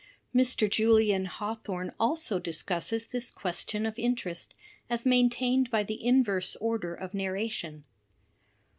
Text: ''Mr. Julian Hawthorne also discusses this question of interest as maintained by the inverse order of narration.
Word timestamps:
''Mr. 0.41 0.67
Julian 0.67 1.25
Hawthorne 1.25 1.91
also 1.99 2.39
discusses 2.39 3.05
this 3.05 3.29
question 3.29 3.85
of 3.85 3.99
interest 3.99 4.55
as 4.89 5.05
maintained 5.05 5.69
by 5.69 5.83
the 5.83 6.03
inverse 6.03 6.55
order 6.55 6.95
of 6.95 7.13
narration. 7.13 7.83